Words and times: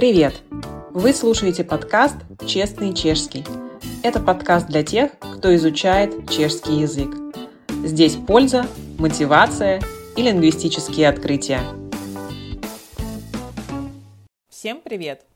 Привет! 0.00 0.42
Вы 0.92 1.12
слушаете 1.12 1.62
подкаст 1.62 2.16
«Честный 2.46 2.94
чешский». 2.94 3.44
Это 4.02 4.18
подкаст 4.18 4.66
для 4.66 4.82
тех, 4.82 5.12
кто 5.18 5.54
изучает 5.56 6.30
чешский 6.30 6.80
язык. 6.80 7.10
Здесь 7.84 8.16
польза, 8.16 8.66
мотивация 8.98 9.82
и 10.16 10.22
лингвистические 10.22 11.06
открытия. 11.06 11.60
Всем 14.48 14.80
привет! 14.80 15.26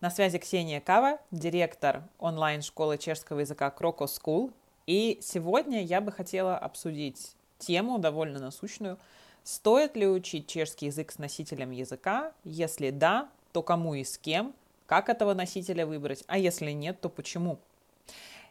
На 0.00 0.10
связи 0.10 0.38
Ксения 0.38 0.80
Кава, 0.80 1.18
директор 1.30 2.02
онлайн-школы 2.18 2.96
чешского 2.96 3.40
языка 3.40 3.68
Кроко 3.68 4.04
School. 4.04 4.50
И 4.86 5.18
сегодня 5.20 5.84
я 5.84 6.00
бы 6.00 6.10
хотела 6.10 6.56
обсудить 6.56 7.36
тему 7.58 7.98
довольно 7.98 8.38
насущную. 8.38 8.98
Стоит 9.44 9.94
ли 9.94 10.08
учить 10.08 10.46
чешский 10.46 10.86
язык 10.86 11.12
с 11.12 11.18
носителем 11.18 11.70
языка? 11.70 12.32
Если 12.44 12.88
да, 12.88 13.28
то 13.52 13.62
кому 13.62 13.94
и 13.94 14.04
с 14.04 14.18
кем? 14.18 14.54
Как 14.86 15.08
этого 15.08 15.34
носителя 15.34 15.86
выбрать? 15.86 16.24
А 16.26 16.38
если 16.38 16.72
нет, 16.72 17.00
то 17.00 17.08
почему? 17.08 17.58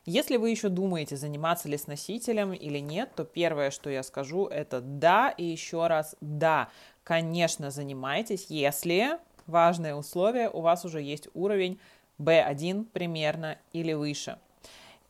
Если 0.05 0.38
вы 0.38 0.49
еще 0.49 0.70
думаете, 0.70 1.17
заниматься 1.17 1.67
ли 1.67 1.77
с 1.77 1.85
носителем 1.85 2.53
или 2.53 2.80
нет, 2.80 3.12
то 3.16 3.26
первое, 3.26 3.70
что 3.70 3.90
я 3.90 4.02
скажу, 4.04 4.48
это 4.48 4.81
да 4.81 5.30
и 5.30 5.43
еще 5.43 5.88
раз 5.88 6.16
да. 6.21 6.70
Конечно, 7.04 7.70
занимайтесь, 7.71 8.48
если, 8.49 9.20
важное 9.45 9.95
условие, 9.95 10.49
у 10.49 10.62
вас 10.62 10.85
уже 10.85 11.02
есть 11.02 11.27
уровень 11.34 11.79
B1 12.20 12.85
примерно 12.85 13.57
или 13.73 13.93
выше. 13.93 14.40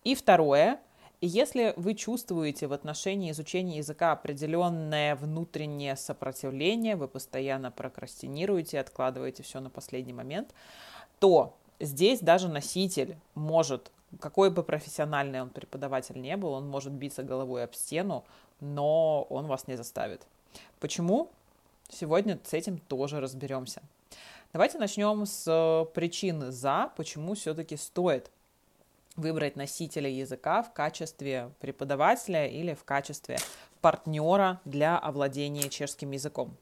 И 0.03 0.15
второе, 0.15 0.79
если 1.27 1.73
вы 1.75 1.95
чувствуете 1.95 2.67
в 2.67 2.73
отношении 2.73 3.31
изучения 3.31 3.77
языка 3.77 4.13
определенное 4.13 5.15
внутреннее 5.15 5.95
сопротивление, 5.97 6.95
вы 6.95 7.07
постоянно 7.07 7.71
прокрастинируете, 7.71 8.79
откладываете 8.79 9.43
все 9.43 9.59
на 9.59 9.69
последний 9.69 10.13
момент, 10.13 10.53
то 11.19 11.55
здесь 11.79 12.19
даже 12.21 12.47
носитель 12.47 13.17
может, 13.35 13.91
какой 14.19 14.49
бы 14.49 14.63
профессиональный 14.63 15.41
он 15.41 15.49
преподаватель 15.49 16.19
не 16.21 16.37
был, 16.37 16.53
он 16.53 16.69
может 16.69 16.93
биться 16.93 17.21
головой 17.21 17.65
об 17.65 17.73
стену, 17.73 18.23
но 18.61 19.23
он 19.29 19.47
вас 19.47 19.67
не 19.67 19.75
заставит. 19.75 20.25
Почему? 20.79 21.29
Сегодня 21.89 22.39
с 22.43 22.53
этим 22.53 22.77
тоже 22.77 23.19
разберемся. 23.19 23.81
Давайте 24.53 24.77
начнем 24.77 25.25
с 25.25 25.85
причины 25.93 26.51
за, 26.51 26.91
почему 26.95 27.33
все-таки 27.33 27.75
стоит 27.75 28.31
выбрать 29.19 29.55
носителя 29.55 30.09
языка 30.09 30.63
в 30.63 30.73
качестве 30.73 31.51
преподавателя 31.59 32.47
или 32.47 32.73
в 32.73 32.83
качестве 32.83 33.37
партнера 33.81 34.59
для 34.65 34.97
овладения 34.97 35.69
чешским 35.69 36.11
языком. 36.11 36.57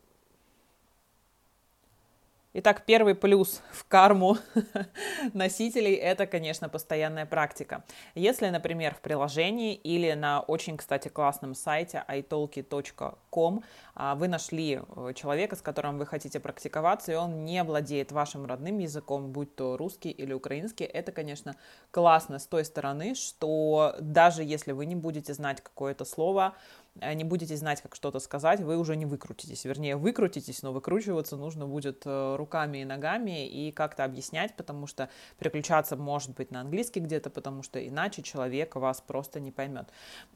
Итак, 2.60 2.86
первый 2.88 3.14
плюс 3.14 3.62
в 3.70 3.86
карму 3.88 4.36
носителей– 5.34 5.94
это, 5.94 6.26
конечно, 6.26 6.70
постоянная 6.70 7.28
практика. 7.28 7.84
Если, 8.16 8.50
например, 8.50 8.96
в 8.96 9.02
приложении 9.02 9.76
или 9.76 10.14
на 10.14 10.40
очень, 10.40 10.76
кстати, 10.76 11.08
классном 11.08 11.54
сайте 11.54 12.04
italki.com 12.10 13.64
а, 13.94 14.16
вы 14.16 14.28
нашли 14.28 14.82
э, 14.82 15.14
человека, 15.14 15.56
с 15.56 15.62
которым 15.62 16.00
вы 16.00 16.08
хотите 16.08 16.40
практиковаться, 16.40 17.12
и 17.12 17.16
он 17.16 17.46
не 17.46 17.64
владеет 17.64 18.12
вашим 18.12 18.48
родным 18.48 18.80
языком, 18.80 19.32
будь 19.32 19.56
то 19.56 19.78
русский 19.78 20.10
или 20.10 20.34
украинский, 20.34 20.86
это, 20.86 21.12
конечно, 21.12 21.56
классно 21.92 22.40
с 22.40 22.48
той 22.48 22.66
стороны, 22.66 23.14
что 23.14 23.96
даже 24.00 24.44
если 24.44 24.72
вы 24.72 24.88
не 24.88 24.96
будете 24.96 25.36
знать 25.36 25.62
какое-то 25.62 26.06
слово, 26.06 26.56
не 27.02 27.24
будете 27.24 27.56
знать, 27.56 27.82
как 27.82 27.96
что-то 27.96 28.20
сказать, 28.20 28.60
вы 28.60 28.78
уже 28.78 28.96
не 28.96 29.06
выкрутитесь. 29.06 29.66
Вернее, 29.66 29.96
выкрутитесь, 29.96 30.64
но 30.64 30.72
выкручиваться 30.72 31.38
нужно 31.38 31.68
будет 31.68 32.04
э, 32.06 32.36
руками 32.36 32.80
и 32.80 32.86
ногами 32.86 33.48
и 33.48 33.72
как-то 33.72 34.04
объяснять, 34.04 34.56
потому 34.56 34.88
что 34.88 35.10
переключаться 35.40 35.96
может 35.96 36.36
быть 36.36 36.52
на 36.52 36.62
английский 36.62 37.00
где-то, 37.00 37.30
потому 37.30 37.64
что 37.64 37.86
иначе 37.86 38.22
человек 38.22 38.76
вас 38.76 39.02
просто 39.02 39.40
не 39.40 39.52
поймет. 39.52 39.90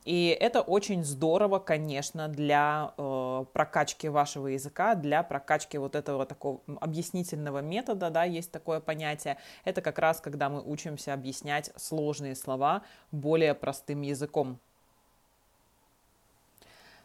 И 0.05 0.35
это 0.39 0.61
очень 0.61 1.03
здорово, 1.03 1.59
конечно, 1.59 2.27
для 2.27 2.93
э, 2.97 3.45
прокачки 3.53 4.07
вашего 4.07 4.47
языка, 4.47 4.95
для 4.95 5.23
прокачки 5.23 5.77
вот 5.77 5.95
этого 5.95 6.25
такого 6.25 6.61
объяснительного 6.79 7.59
метода, 7.59 8.09
да, 8.09 8.23
есть 8.23 8.51
такое 8.51 8.79
понятие. 8.79 9.37
Это 9.65 9.81
как 9.81 9.99
раз, 9.99 10.21
когда 10.21 10.49
мы 10.49 10.61
учимся 10.61 11.13
объяснять 11.13 11.71
сложные 11.75 12.35
слова 12.35 12.83
более 13.11 13.53
простым 13.53 14.01
языком. 14.01 14.59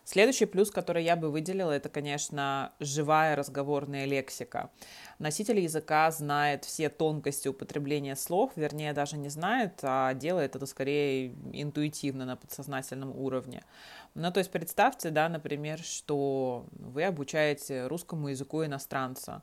Следующий 0.08 0.46
плюс, 0.46 0.70
который 0.70 1.02
я 1.02 1.16
бы 1.16 1.32
выделила, 1.32 1.72
это, 1.72 1.88
конечно, 1.88 2.72
живая 2.78 3.34
разговорная 3.34 4.04
лексика. 4.04 4.70
Носитель 5.18 5.58
языка 5.58 6.08
знает 6.12 6.64
все 6.64 6.88
тонкости 6.88 7.48
употребления 7.48 8.14
слов, 8.14 8.52
вернее, 8.54 8.92
даже 8.92 9.16
не 9.16 9.28
знает, 9.30 9.80
а 9.82 10.14
делает 10.14 10.54
это 10.54 10.64
скорее 10.66 11.34
интуитивно 11.52 12.24
на 12.24 12.36
подсознательном 12.36 13.18
уровне. 13.18 13.64
Ну, 14.14 14.30
то 14.30 14.38
есть 14.38 14.52
представьте, 14.52 15.10
да, 15.10 15.28
например, 15.28 15.80
что 15.80 16.66
вы 16.70 17.02
обучаете 17.02 17.88
русскому 17.88 18.28
языку 18.28 18.64
иностранца, 18.64 19.42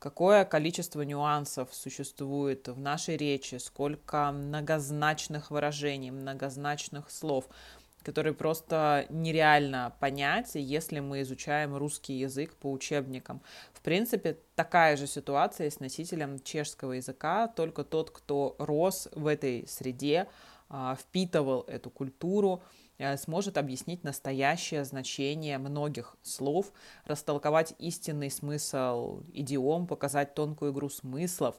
какое 0.00 0.44
количество 0.44 1.02
нюансов 1.02 1.68
существует 1.72 2.66
в 2.66 2.80
нашей 2.80 3.16
речи, 3.16 3.58
сколько 3.58 4.32
многозначных 4.32 5.52
выражений, 5.52 6.10
многозначных 6.10 7.12
слов– 7.12 7.48
который 8.02 8.32
просто 8.32 9.06
нереально 9.10 9.94
понять, 10.00 10.52
если 10.54 11.00
мы 11.00 11.22
изучаем 11.22 11.76
русский 11.76 12.14
язык 12.14 12.54
по 12.56 12.70
учебникам. 12.70 13.42
В 13.72 13.80
принципе, 13.80 14.38
такая 14.54 14.96
же 14.96 15.06
ситуация 15.06 15.70
с 15.70 15.80
носителем 15.80 16.38
чешского 16.40 16.92
языка, 16.92 17.48
только 17.48 17.84
тот, 17.84 18.10
кто 18.10 18.56
рос 18.58 19.08
в 19.12 19.26
этой 19.26 19.66
среде, 19.68 20.28
а, 20.68 20.94
впитывал 20.94 21.62
эту 21.62 21.90
культуру, 21.90 22.62
э, 22.98 23.16
сможет 23.16 23.58
объяснить 23.58 24.04
настоящее 24.04 24.84
значение 24.84 25.58
многих 25.58 26.16
слов, 26.22 26.72
растолковать 27.06 27.74
истинный 27.78 28.30
смысл 28.30 29.22
идиом, 29.32 29.86
показать 29.86 30.34
тонкую 30.34 30.72
игру 30.72 30.88
смыслов, 30.88 31.56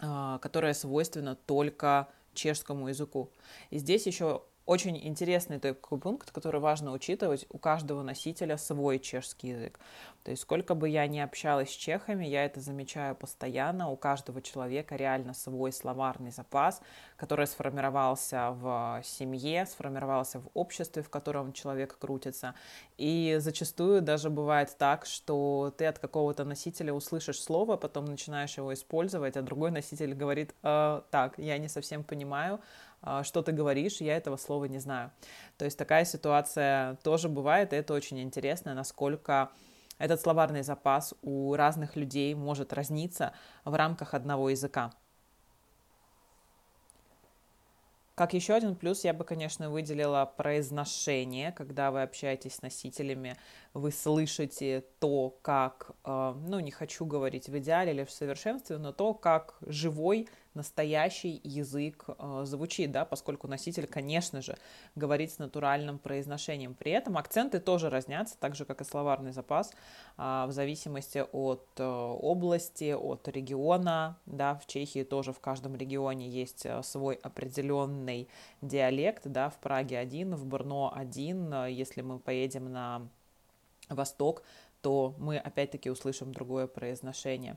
а, 0.00 0.38
которая 0.38 0.72
свойственна 0.72 1.34
только 1.34 2.08
чешскому 2.32 2.88
языку. 2.88 3.30
И 3.70 3.78
здесь 3.78 4.06
еще 4.06 4.42
очень 4.66 4.98
интересный 5.06 5.60
такой 5.60 5.98
пункт, 5.98 6.32
который 6.32 6.60
важно 6.60 6.90
учитывать. 6.90 7.46
У 7.50 7.58
каждого 7.58 8.02
носителя 8.02 8.56
свой 8.56 8.98
чешский 8.98 9.48
язык. 9.50 9.78
То 10.24 10.32
есть 10.32 10.42
сколько 10.42 10.74
бы 10.74 10.88
я 10.88 11.06
ни 11.06 11.20
общалась 11.20 11.70
с 11.70 11.72
чехами, 11.72 12.26
я 12.26 12.44
это 12.44 12.60
замечаю 12.60 13.14
постоянно. 13.14 13.90
У 13.90 13.96
каждого 13.96 14.42
человека 14.42 14.96
реально 14.96 15.34
свой 15.34 15.72
словарный 15.72 16.32
запас, 16.32 16.82
который 17.16 17.46
сформировался 17.46 18.50
в 18.50 19.02
семье, 19.04 19.66
сформировался 19.66 20.40
в 20.40 20.48
обществе, 20.52 21.02
в 21.02 21.10
котором 21.10 21.52
человек 21.52 21.96
крутится. 21.96 22.56
И 22.98 23.36
зачастую 23.38 24.02
даже 24.02 24.30
бывает 24.30 24.74
так, 24.76 25.06
что 25.06 25.72
ты 25.78 25.86
от 25.86 26.00
какого-то 26.00 26.44
носителя 26.44 26.92
услышишь 26.92 27.40
слово, 27.40 27.76
потом 27.76 28.06
начинаешь 28.06 28.56
его 28.56 28.74
использовать, 28.74 29.36
а 29.36 29.42
другой 29.42 29.70
носитель 29.70 30.12
говорит, 30.12 30.56
э, 30.64 31.02
так, 31.12 31.38
я 31.38 31.56
не 31.58 31.68
совсем 31.68 32.02
понимаю, 32.02 32.60
что 33.22 33.42
ты 33.42 33.52
говоришь, 33.52 34.00
я 34.00 34.16
этого 34.16 34.36
слова 34.36 34.64
не 34.66 34.78
знаю. 34.78 35.10
То 35.58 35.64
есть 35.64 35.78
такая 35.78 36.04
ситуация 36.04 36.96
тоже 37.02 37.28
бывает, 37.28 37.72
и 37.72 37.76
это 37.76 37.94
очень 37.94 38.20
интересно, 38.20 38.74
насколько 38.74 39.50
этот 39.98 40.20
словарный 40.20 40.62
запас 40.62 41.14
у 41.22 41.54
разных 41.54 41.96
людей 41.96 42.34
может 42.34 42.72
разниться 42.72 43.32
в 43.64 43.74
рамках 43.74 44.14
одного 44.14 44.50
языка. 44.50 44.92
Как 48.16 48.32
еще 48.32 48.54
один 48.54 48.76
плюс 48.76 49.04
я 49.04 49.12
бы, 49.12 49.24
конечно, 49.24 49.68
выделила 49.68 50.32
произношение. 50.38 51.52
Когда 51.52 51.90
вы 51.90 52.00
общаетесь 52.00 52.54
с 52.54 52.62
носителями, 52.62 53.36
вы 53.74 53.92
слышите 53.92 54.84
то, 55.00 55.36
как, 55.42 55.90
э, 56.02 56.34
ну, 56.46 56.60
не 56.60 56.70
хочу 56.70 57.04
говорить 57.04 57.50
в 57.50 57.58
идеале 57.58 57.92
или 57.92 58.04
в 58.04 58.10
совершенстве, 58.10 58.78
но 58.78 58.92
то, 58.92 59.12
как 59.12 59.56
живой 59.60 60.30
настоящий 60.56 61.40
язык 61.44 62.06
э, 62.08 62.42
звучит, 62.44 62.90
да, 62.90 63.04
поскольку 63.04 63.46
носитель, 63.46 63.86
конечно 63.86 64.42
же, 64.42 64.56
говорит 64.96 65.30
с 65.32 65.38
натуральным 65.38 65.98
произношением. 65.98 66.74
При 66.74 66.92
этом 66.92 67.16
акценты 67.18 67.60
тоже 67.60 67.90
разнятся, 67.90 68.36
так 68.38 68.56
же, 68.56 68.64
как 68.64 68.80
и 68.80 68.84
словарный 68.84 69.32
запас, 69.32 69.72
э, 70.18 70.44
в 70.48 70.50
зависимости 70.50 71.24
от 71.30 71.68
э, 71.76 71.84
области, 71.84 72.92
от 72.92 73.28
региона, 73.28 74.18
да, 74.26 74.56
в 74.56 74.66
Чехии 74.66 75.04
тоже 75.04 75.32
в 75.32 75.40
каждом 75.40 75.76
регионе 75.76 76.28
есть 76.28 76.66
э, 76.66 76.82
свой 76.82 77.14
определенный 77.16 78.28
диалект, 78.62 79.22
да, 79.26 79.50
в 79.50 79.58
Праге 79.58 79.98
один, 79.98 80.34
в 80.34 80.46
Брно 80.46 80.92
один, 80.96 81.52
э, 81.52 81.70
если 81.70 82.00
мы 82.02 82.18
поедем 82.18 82.72
на 82.72 83.08
восток, 83.88 84.42
то 84.86 85.16
мы 85.18 85.36
опять-таки 85.36 85.90
услышим 85.90 86.32
другое 86.32 86.68
произношение. 86.68 87.56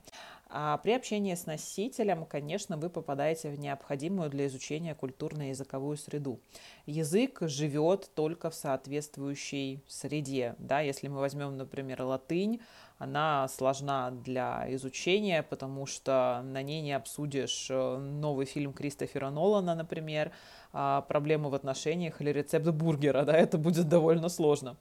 А 0.49 0.79
при 0.79 0.93
общении 0.93 1.35
с 1.35 1.45
носителем, 1.45 2.25
конечно, 2.25 2.75
вы 2.75 2.89
попадаете 2.89 3.51
в 3.51 3.59
необходимую 3.59 4.31
для 4.31 4.47
изучения 4.47 4.95
культурно-языковую 4.95 5.95
среду. 5.97 6.39
Язык 6.87 7.37
живет 7.41 8.09
только 8.15 8.49
в 8.49 8.55
соответствующей 8.55 9.83
среде. 9.87 10.55
Да? 10.57 10.79
Если 10.79 11.07
мы 11.07 11.19
возьмем, 11.19 11.55
например, 11.55 12.01
латынь, 12.01 12.61
она 12.97 13.47
сложна 13.47 14.09
для 14.09 14.65
изучения, 14.73 15.43
потому 15.43 15.85
что 15.85 16.41
на 16.43 16.63
ней 16.63 16.81
не 16.81 16.93
обсудишь 16.93 17.67
э, 17.69 17.97
новый 17.97 18.47
фильм 18.47 18.73
Кристофера 18.73 19.29
Нолана, 19.29 19.75
например, 19.75 20.31
а, 20.73 21.01
проблемы 21.01 21.51
в 21.51 21.53
отношениях 21.53 22.21
или 22.21 22.31
рецепт 22.31 22.67
бургера, 22.69 23.23
да, 23.23 23.37
это 23.37 23.59
будет 23.59 23.87
довольно 23.87 24.29
сложно. 24.29 24.77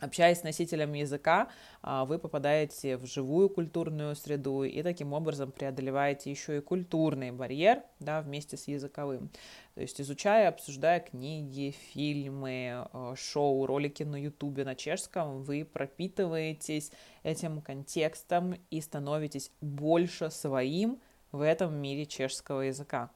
Общаясь 0.00 0.38
с 0.38 0.42
носителем 0.42 0.94
языка, 0.94 1.48
а, 1.82 2.06
вы 2.06 2.18
попадаете 2.18 2.96
в 2.96 3.04
живую 3.04 3.50
культурную 3.50 4.16
среду 4.16 4.64
и 4.64 4.82
таким 4.82 5.12
образом 5.12 5.52
преодолеваете 5.52 6.30
еще 6.30 6.56
и 6.56 6.60
культурный 6.60 7.32
барьер 7.32 7.82
да, 7.98 8.22
вместе 8.22 8.56
с 8.56 8.66
языковым. 8.66 9.30
То 9.74 9.82
есть 9.82 10.00
изучая, 10.00 10.48
обсуждая 10.48 11.00
книги, 11.00 11.74
фильмы, 11.92 12.88
а, 12.92 13.14
шоу, 13.14 13.66
ролики 13.66 14.02
на 14.02 14.16
ютубе 14.16 14.64
на 14.64 14.74
чешском, 14.74 15.42
вы 15.42 15.66
пропитываетесь 15.66 16.92
этим 17.22 17.60
контекстом 17.60 18.54
и 18.70 18.80
становитесь 18.80 19.52
больше 19.60 20.30
своим 20.30 20.98
в 21.30 21.42
этом 21.42 21.74
мире 21.74 22.06
чешского 22.06 22.62
языка. 22.62 23.10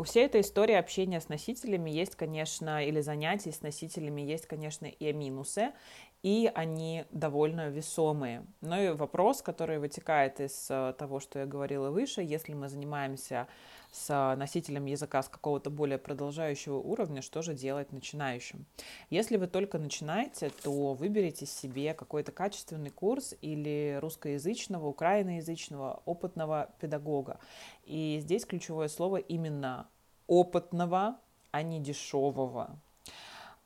У 0.00 0.02
всей 0.02 0.24
этой 0.24 0.40
истории 0.40 0.76
общения 0.76 1.20
с 1.20 1.28
носителями 1.28 1.90
есть, 1.90 2.16
конечно, 2.16 2.82
или 2.82 3.02
занятий 3.02 3.52
с 3.52 3.60
носителями 3.60 4.22
есть, 4.22 4.46
конечно, 4.46 4.86
и 4.86 5.12
минусы, 5.12 5.72
и 6.22 6.50
они 6.54 7.04
довольно 7.10 7.68
весомые. 7.68 8.44
Но 8.60 8.80
и 8.80 8.90
вопрос, 8.90 9.40
который 9.40 9.78
вытекает 9.78 10.40
из 10.40 10.66
э, 10.68 10.94
того, 10.98 11.18
что 11.18 11.38
я 11.38 11.46
говорила 11.46 11.90
выше, 11.90 12.20
если 12.20 12.52
мы 12.52 12.68
занимаемся 12.68 13.48
с 13.90 14.36
носителем 14.36 14.84
языка 14.84 15.22
с 15.22 15.28
какого-то 15.28 15.70
более 15.70 15.98
продолжающего 15.98 16.76
уровня, 16.76 17.22
что 17.22 17.42
же 17.42 17.54
делать 17.54 17.90
начинающим. 17.92 18.66
Если 19.08 19.36
вы 19.36 19.46
только 19.46 19.78
начинаете, 19.78 20.50
то 20.62 20.92
выберите 20.92 21.46
себе 21.46 21.94
какой-то 21.94 22.32
качественный 22.32 22.90
курс 22.90 23.34
или 23.40 23.98
русскоязычного, 24.00 24.86
украиноязычного, 24.86 26.02
опытного 26.04 26.70
педагога. 26.80 27.40
И 27.84 28.18
здесь 28.20 28.44
ключевое 28.44 28.88
слово 28.88 29.16
именно 29.16 29.88
опытного, 30.28 31.16
а 31.50 31.62
не 31.62 31.80
дешевого. 31.80 32.78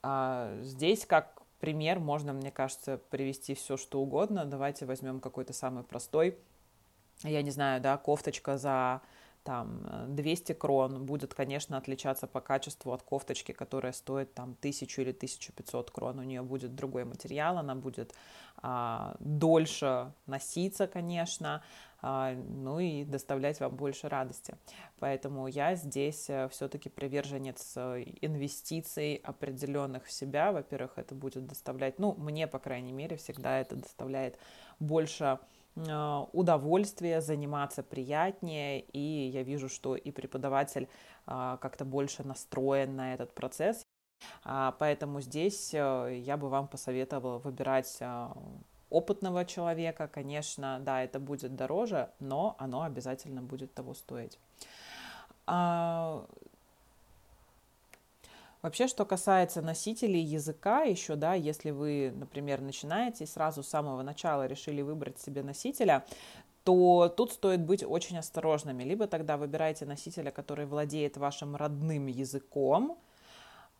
А 0.03 0.59
здесь 0.63 1.05
как 1.05 1.44
пример 1.65 1.99
можно, 1.99 2.35
мне 2.35 2.51
кажется, 2.51 3.01
привести 3.09 3.55
все, 3.55 3.79
что 3.79 4.03
угодно. 4.03 4.45
Давайте 4.45 4.85
возьмем 4.85 5.19
какой-то 5.19 5.55
самый 5.55 5.83
простой. 5.83 6.37
Я 7.23 7.41
не 7.41 7.51
знаю, 7.51 7.81
да, 7.81 7.97
кофточка 7.97 8.59
за 8.59 9.01
там 9.45 9.81
200 10.09 10.53
э, 10.53 10.55
крон 10.55 11.07
будет, 11.07 11.33
конечно, 11.33 11.79
отличаться 11.79 12.27
по 12.27 12.43
качеству 12.43 12.93
от 12.93 13.03
кофточки, 13.03 13.53
которая 13.53 13.93
стоит 13.93 14.35
там 14.35 14.57
1000 14.61 15.01
или 15.01 15.13
1500 15.13 15.91
крон. 15.91 16.19
У 16.19 16.23
нее 16.23 16.43
будет 16.43 16.75
другой 16.75 17.07
материал, 17.07 17.57
она 17.57 17.75
будет 17.75 18.15
а, 18.59 19.17
дольше 19.21 20.13
носиться, 20.27 20.87
конечно, 20.87 21.63
ну 22.05 22.81
и 22.81 23.05
доставлять 23.05 23.61
вам 23.61 23.75
больше 23.75 24.09
радости. 24.09 24.55
Поэтому 24.99 25.47
я 25.47 25.75
здесь 25.75 26.29
э, 26.29 26.49
все-таки 26.51 26.91
приверженец 26.91 27.75
э, 27.77 28.05
инвестиций 28.21 29.17
определенных 29.25 30.05
в 30.05 30.13
себя. 30.13 30.53
Во-первых, 30.53 30.99
это 30.99 31.15
будет 31.15 31.47
доставлять, 31.47 31.99
ну, 31.99 32.15
мне, 32.15 32.47
по 32.47 32.59
крайней 32.59 32.93
мере, 32.93 33.17
всегда 33.17 33.59
это 33.59 33.77
доставляет 33.77 34.39
больше 34.79 35.39
Э, 35.77 36.27
удовольствие, 36.33 37.21
заниматься 37.21 37.83
приятнее, 37.83 38.81
и 38.81 39.29
я 39.29 39.43
вижу, 39.43 39.69
что 39.69 39.97
и 39.97 40.11
преподаватель 40.11 40.89
как-то 41.27 41.87
больше 41.87 42.23
настроен 42.23 42.97
на 42.97 43.15
этот 43.15 43.35
процесс. 43.35 43.83
А, 44.45 44.73
поэтому 44.79 45.23
здесь 45.23 45.73
я 45.73 46.37
бы 46.39 46.51
вам 46.51 46.69
посоветовала 46.69 47.39
выбирать 47.39 47.99
опытного 48.95 49.45
человека. 49.45 50.09
Конечно, 50.09 50.79
да, 50.81 51.03
это 51.03 51.19
будет 51.21 51.57
дороже, 51.57 52.11
но 52.21 52.55
оно 52.59 52.83
обязательно 52.83 53.43
будет 53.43 53.75
того 53.75 53.95
стоить. 53.95 54.39
А, 55.47 56.25
Вообще, 58.65 58.89
что 58.89 59.05
касается 59.05 59.61
носителей 59.61 60.23
языка 60.23 60.85
еще, 60.85 61.17
да, 61.17 61.35
если 61.35 61.71
вы, 61.71 62.15
например, 62.17 62.63
начинаете 62.63 63.25
и 63.25 63.27
сразу 63.27 63.63
с 63.63 63.69
самого 63.69 64.01
начала 64.01 64.47
решили 64.47 64.81
выбрать 64.81 65.19
себе 65.19 65.43
носителя, 65.43 66.03
то 66.65 67.13
тут 67.15 67.33
стоит 67.33 67.61
быть 67.61 67.85
очень 67.85 68.17
осторожными. 68.17 68.83
Либо 68.83 69.07
тогда 69.07 69.37
выбирайте 69.37 69.85
носителя, 69.85 70.31
который 70.31 70.65
владеет 70.65 71.19
вашим 71.19 71.57
родным 71.57 72.07
языком, 72.07 72.97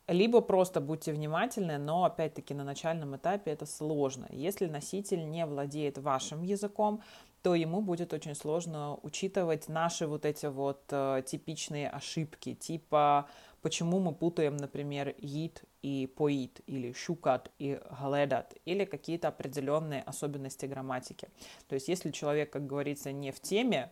либо 0.07 0.41
просто 0.41 0.81
будьте 0.81 1.11
внимательны, 1.11 1.77
но 1.77 2.05
опять-таки 2.05 2.53
на 2.53 2.63
начальном 2.63 3.15
этапе 3.15 3.51
это 3.51 3.65
сложно. 3.65 4.27
Если 4.29 4.67
носитель 4.67 5.29
не 5.29 5.45
владеет 5.45 5.97
вашим 5.97 6.43
языком, 6.43 7.01
то 7.41 7.53
ему 7.53 7.81
будет 7.81 8.13
очень 8.13 8.33
сложно 8.35 8.97
учитывать 9.03 9.67
наши 9.67 10.07
вот 10.07 10.25
эти 10.25 10.47
вот 10.47 10.81
э, 10.89 11.21
типичные 11.25 11.89
ошибки, 11.89 12.55
типа 12.55 13.27
почему 13.61 13.99
мы 13.99 14.13
путаем, 14.13 14.57
например, 14.57 15.09
ид 15.17 15.63
и 15.83 16.07
поид, 16.07 16.61
или 16.67 16.91
щукат 16.93 17.51
и 17.59 17.79
галедат, 17.99 18.55
или 18.65 18.85
какие-то 18.85 19.27
определенные 19.27 20.01
особенности 20.01 20.65
грамматики. 20.65 21.29
То 21.67 21.75
есть 21.75 21.87
если 21.87 22.11
человек, 22.11 22.51
как 22.51 22.65
говорится, 22.65 23.11
не 23.11 23.31
в 23.31 23.39
теме, 23.39 23.91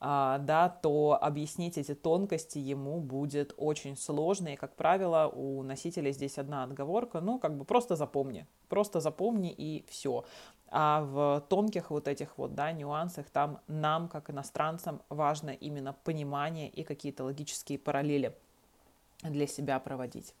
да, 0.00 0.78
то 0.82 1.18
объяснить 1.20 1.78
эти 1.78 1.94
тонкости 1.94 2.58
ему 2.58 3.00
будет 3.00 3.54
очень 3.56 3.96
сложно. 3.96 4.48
И, 4.48 4.56
как 4.56 4.74
правило, 4.74 5.28
у 5.34 5.62
носителя 5.62 6.10
здесь 6.12 6.38
одна 6.38 6.64
отговорка, 6.64 7.20
ну, 7.20 7.38
как 7.38 7.56
бы 7.56 7.64
просто 7.64 7.96
запомни, 7.96 8.46
просто 8.68 9.00
запомни 9.00 9.52
и 9.56 9.84
все. 9.88 10.24
А 10.68 11.02
в 11.02 11.46
тонких 11.48 11.90
вот 11.90 12.08
этих 12.08 12.36
вот, 12.38 12.54
да, 12.54 12.72
нюансах 12.72 13.30
там 13.30 13.60
нам, 13.68 14.08
как 14.08 14.30
иностранцам, 14.30 15.00
важно 15.08 15.50
именно 15.50 15.92
понимание 16.04 16.68
и 16.68 16.82
какие-то 16.82 17.24
логические 17.24 17.78
параллели 17.78 18.36
для 19.22 19.46
себя 19.46 19.78
проводить. 19.78 20.34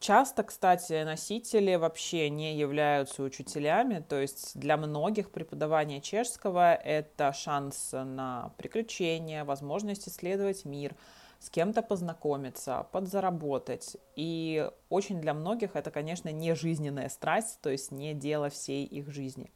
Часто, 0.00 0.42
кстати, 0.42 1.04
носители 1.04 1.74
вообще 1.76 2.30
не 2.30 2.56
являются 2.56 3.22
учителями, 3.22 4.04
то 4.06 4.20
есть 4.20 4.58
для 4.58 4.76
многих 4.76 5.30
преподавание 5.30 6.00
чешского– 6.00 6.74
это 6.74 7.32
шанс 7.32 7.90
на 7.92 8.52
приключения, 8.56 9.44
возможность 9.44 10.08
исследовать 10.08 10.64
мир– 10.64 10.94
с 11.44 11.50
кем-то 11.50 11.82
познакомиться, 11.82 12.86
подзаработать. 12.90 13.98
И 14.16 14.70
очень 14.88 15.20
для 15.20 15.34
многих 15.34 15.76
это, 15.76 15.90
конечно, 15.90 16.30
не 16.30 16.54
жизненная 16.54 17.10
страсть, 17.10 17.60
то 17.60 17.68
есть 17.68 17.92
не 17.92 18.14
дело 18.14 18.48
всей 18.48 18.86
их 18.86 19.12
жизни. 19.12 19.50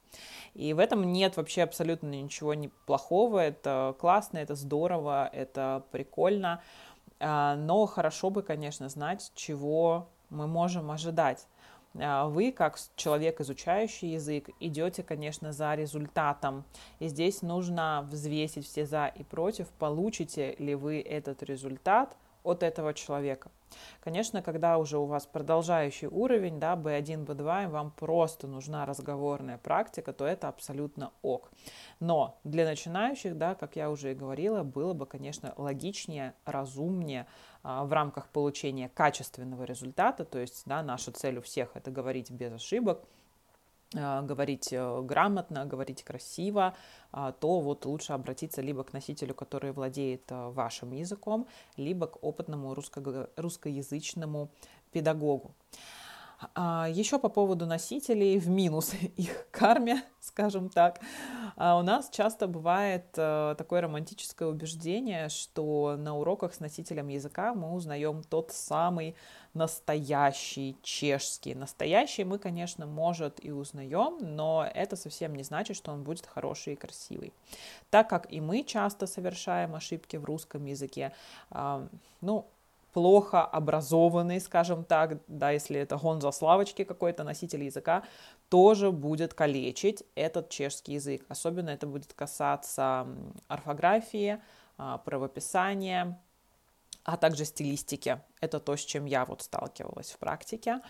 И 0.52 0.74
в 0.74 0.80
этом 0.80 1.10
нет 1.10 1.38
вообще 1.38 1.62
абсолютно 1.62 2.08
ничего 2.08 2.54
плохого, 2.84 3.38
это 3.38 3.96
классно, 3.98 4.36
это 4.36 4.54
здорово, 4.54 5.30
это 5.32 5.82
прикольно, 5.90 6.62
а, 7.20 7.56
но 7.56 7.86
хорошо 7.86 8.28
бы, 8.28 8.42
конечно, 8.42 8.90
знать, 8.90 9.32
чего 9.34 10.10
мы 10.30 10.46
можем 10.46 10.90
ожидать. 10.90 11.46
А, 11.94 12.28
вы, 12.28 12.52
как 12.52 12.78
человек, 12.96 13.40
изучающий 13.40 14.12
язык, 14.12 14.50
идете, 14.60 15.02
конечно, 15.02 15.52
за 15.52 15.74
результатом. 15.74 16.64
И 16.98 17.08
здесь 17.08 17.42
нужно 17.42 18.06
взвесить 18.10 18.66
все 18.66 18.86
за 18.86 19.06
и 19.06 19.24
против, 19.24 19.68
получите 19.78 20.54
ли 20.58 20.74
вы 20.74 21.00
этот 21.00 21.42
результат 21.42 22.16
от 22.48 22.62
этого 22.62 22.94
человека. 22.94 23.50
Конечно, 24.00 24.42
когда 24.42 24.78
уже 24.78 24.98
у 24.98 25.04
вас 25.04 25.26
продолжающий 25.26 26.08
уровень, 26.08 26.58
да, 26.58 26.74
B1, 26.74 27.26
B2, 27.26 27.64
и 27.64 27.66
вам 27.66 27.90
просто 27.90 28.46
нужна 28.46 28.86
разговорная 28.86 29.58
практика, 29.58 30.12
то 30.12 30.24
это 30.24 30.48
абсолютно 30.48 31.12
ок. 31.22 31.50
Но 32.00 32.38
для 32.44 32.64
начинающих, 32.64 33.36
да, 33.36 33.54
как 33.54 33.76
я 33.76 33.90
уже 33.90 34.12
и 34.12 34.14
говорила, 34.14 34.62
было 34.62 34.94
бы, 34.94 35.06
конечно, 35.06 35.52
логичнее, 35.56 36.34
разумнее 36.44 37.26
а, 37.62 37.84
в 37.84 37.92
рамках 37.92 38.28
получения 38.28 38.88
качественного 38.88 39.64
результата, 39.64 40.24
то 40.24 40.38
есть 40.38 40.62
да, 40.64 40.82
наша 40.82 41.12
цель 41.12 41.38
у 41.38 41.42
всех 41.42 41.76
это 41.76 41.90
говорить 41.90 42.30
без 42.30 42.52
ошибок, 42.52 43.04
говорить 43.94 44.72
э, 44.72 45.02
грамотно, 45.02 45.64
говорить 45.64 46.02
красиво, 46.02 46.74
а, 47.10 47.32
то 47.32 47.60
вот 47.60 47.86
лучше 47.86 48.12
обратиться 48.12 48.60
либо 48.60 48.84
к 48.84 48.92
носителю, 48.92 49.34
который 49.34 49.72
владеет 49.72 50.30
э, 50.30 50.50
вашим 50.50 50.92
языком, 50.92 51.46
либо 51.76 52.06
к 52.06 52.22
опытному 52.22 52.74
русско- 52.74 53.30
русскоязычному 53.36 54.50
педагогу. 54.92 55.54
А, 56.54 56.86
Еще 56.88 57.18
по 57.18 57.28
поводу 57.28 57.66
носителей, 57.66 58.38
в 58.38 58.48
минус 58.48 58.94
их 59.16 59.48
карме, 59.50 60.04
скажем 60.20 60.68
так, 60.68 61.00
а, 61.56 61.76
у 61.78 61.82
нас 61.82 62.10
часто 62.10 62.46
бывает 62.46 63.06
э, 63.16 63.56
такое 63.58 63.80
романтическое 63.80 64.48
убеждение, 64.48 65.28
что 65.30 65.96
на 65.98 66.16
уроках 66.16 66.54
с 66.54 66.60
носителем 66.60 67.08
языка 67.08 67.54
мы 67.54 67.72
узнаем 67.72 68.22
тот 68.22 68.52
самый 68.52 69.16
настоящий 69.52 70.76
чешский. 70.82 71.56
Настоящий 71.56 72.22
мы, 72.22 72.38
конечно, 72.38 72.86
может 72.86 73.44
и 73.44 73.50
узнаем, 73.50 74.18
но 74.20 74.68
это 74.72 74.94
совсем 74.94 75.34
не 75.34 75.42
значит, 75.42 75.76
что 75.76 75.90
он 75.90 76.04
будет 76.04 76.26
хороший 76.26 76.74
и 76.74 76.76
красивый. 76.76 77.32
Так 77.90 78.08
как 78.08 78.32
и 78.32 78.40
мы 78.40 78.62
часто 78.62 79.08
совершаем 79.08 79.74
ошибки 79.74 80.16
в 80.16 80.24
русском 80.24 80.64
языке, 80.66 81.12
ну, 82.20 82.46
плохо 82.92 83.44
образованный, 83.44 84.40
скажем 84.40 84.84
так, 84.84 85.20
да, 85.28 85.50
если 85.50 85.78
это 85.78 85.96
гонза 85.96 86.32
славочки 86.32 86.84
какой-то, 86.84 87.24
носитель 87.24 87.64
языка, 87.64 88.02
тоже 88.48 88.90
будет 88.90 89.34
калечить 89.34 90.04
этот 90.14 90.48
чешский 90.48 90.94
язык. 90.94 91.24
Особенно 91.28 91.70
это 91.70 91.86
будет 91.86 92.12
касаться 92.14 93.06
орфографии, 93.46 94.40
а, 94.76 94.98
правописания, 94.98 96.20
а 97.04 97.16
также 97.16 97.44
стилистики. 97.44 98.20
Это 98.40 98.60
то, 98.60 98.76
с 98.76 98.80
чем 98.80 99.06
я 99.06 99.24
вот 99.24 99.42
сталкивалась 99.42 100.10
в 100.10 100.18
практике. 100.18 100.80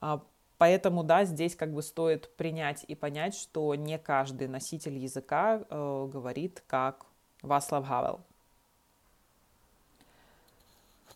А, 0.00 0.22
поэтому, 0.58 1.02
да, 1.02 1.24
здесь 1.24 1.56
как 1.56 1.72
бы 1.72 1.82
стоит 1.82 2.36
принять 2.36 2.84
и 2.86 2.94
понять, 2.94 3.34
что 3.34 3.74
не 3.74 3.98
каждый 3.98 4.48
носитель 4.48 4.98
языка 4.98 5.62
э, 5.68 6.08
говорит 6.12 6.62
как 6.66 7.06
Васлав 7.42 7.86
Хавел 7.86 8.20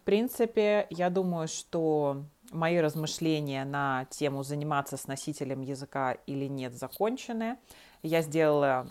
принципе, 0.02 0.86
я 0.90 1.10
думаю, 1.10 1.48
что 1.48 2.24
мои 2.52 2.78
размышления 2.78 3.64
на 3.64 4.06
тему 4.10 4.42
заниматься 4.42 4.96
с 4.96 5.06
носителем 5.06 5.62
языка 5.62 6.12
или 6.26 6.46
нет 6.46 6.74
закончены. 6.74 7.58
Я 8.02 8.22
сделала, 8.22 8.88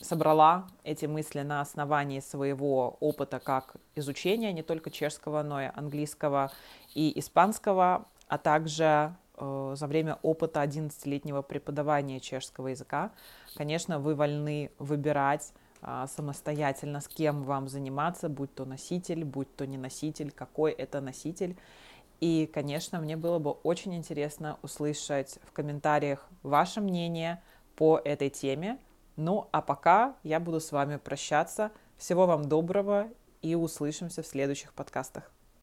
собрала 0.00 0.66
эти 0.84 1.06
мысли 1.06 1.42
на 1.42 1.60
основании 1.60 2.20
своего 2.20 2.96
опыта 3.00 3.40
как 3.40 3.76
изучения 3.94 4.52
не 4.52 4.62
только 4.62 4.90
чешского, 4.90 5.42
но 5.42 5.62
и 5.62 5.70
английского 5.74 6.50
и 6.94 7.18
испанского, 7.18 8.06
а 8.28 8.38
также 8.38 9.14
э, 9.36 9.74
за 9.76 9.86
время 9.86 10.18
опыта 10.22 10.62
11-летнего 10.62 11.42
преподавания 11.42 12.20
чешского 12.20 12.68
языка. 12.68 13.12
Конечно, 13.56 13.98
вы 13.98 14.14
вольны 14.14 14.70
выбирать 14.78 15.52
самостоятельно, 15.82 17.00
с 17.00 17.08
кем 17.08 17.44
вам 17.44 17.68
заниматься, 17.68 18.28
будь 18.28 18.54
то 18.54 18.64
носитель, 18.64 19.24
будь 19.24 19.54
то 19.56 19.66
не 19.66 19.78
носитель, 19.78 20.30
какой 20.30 20.72
это 20.72 21.00
носитель. 21.00 21.56
И, 22.20 22.50
конечно, 22.52 22.98
мне 23.00 23.16
было 23.16 23.38
бы 23.38 23.50
очень 23.50 23.94
интересно 23.94 24.58
услышать 24.62 25.38
в 25.44 25.52
комментариях 25.52 26.26
ваше 26.42 26.80
мнение 26.80 27.42
по 27.76 28.00
этой 28.04 28.28
теме. 28.28 28.78
Ну, 29.16 29.48
а 29.52 29.62
пока 29.62 30.16
я 30.24 30.40
буду 30.40 30.60
с 30.60 30.72
вами 30.72 30.96
прощаться. 30.96 31.70
Всего 31.96 32.26
вам 32.26 32.44
доброго 32.44 33.08
и 33.42 33.54
услышимся 33.54 34.22
в 34.22 34.26
следующих 34.26 34.72
подкастах. 34.74 35.37